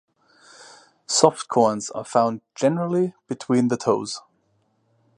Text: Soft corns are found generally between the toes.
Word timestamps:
Soft 1.05 1.47
corns 1.47 1.91
are 1.91 2.03
found 2.03 2.41
generally 2.55 3.13
between 3.27 3.67
the 3.67 3.77
toes. 3.77 4.23